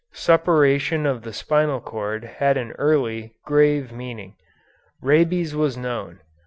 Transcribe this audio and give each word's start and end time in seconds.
Suppuration 0.13 1.05
of 1.05 1.21
the 1.21 1.31
spinal 1.31 1.79
cord 1.79 2.23
had 2.23 2.57
an 2.57 2.71
early, 2.79 3.35
grave 3.45 3.91
meaning. 3.91 4.33
Rabies 4.99 5.53
was 5.55 5.77
known. 5.77 6.21